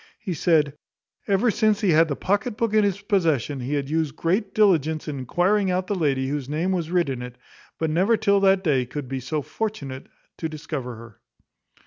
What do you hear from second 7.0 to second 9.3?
in it; but never till that day could be